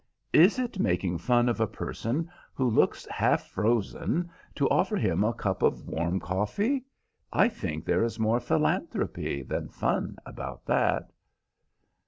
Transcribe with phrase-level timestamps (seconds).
[0.33, 5.31] Is it making fun of a person who looks half frozen to offer him a
[5.31, 6.85] cup of warm coffee?
[7.31, 11.11] I think there is more philanthropy than fun about that."